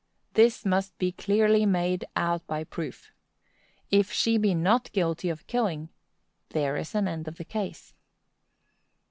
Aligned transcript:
This 0.33 0.65
must 0.65 0.97
be 0.97 1.11
clearly 1.11 1.63
made 1.63 2.05
out 2.15 2.47
by 2.47 2.63
proof. 2.63 3.11
If 3.91 4.11
she 4.11 4.39
be 4.39 4.55
not 4.55 4.91
guilty 4.93 5.29
of 5.29 5.45
killing, 5.45 5.89
there 6.49 6.75
is 6.75 6.95
an 6.95 7.07
end 7.07 7.27
of 7.27 7.37
the 7.37 7.45
case. 7.45 7.93